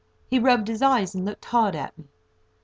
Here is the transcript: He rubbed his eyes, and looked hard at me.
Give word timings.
He 0.31 0.39
rubbed 0.39 0.67
his 0.67 0.81
eyes, 0.81 1.13
and 1.13 1.25
looked 1.25 1.45
hard 1.45 1.75
at 1.75 1.95
me. 1.95 2.05